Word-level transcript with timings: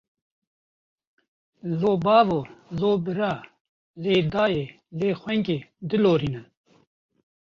Lo 1.81 1.91
bavo, 2.05 2.39
lo 2.79 2.91
bira, 3.03 3.31
lê 4.03 4.15
dayê, 4.33 4.65
lê 4.99 5.09
xungê, 5.21 5.57
dilorînin. 5.89 6.45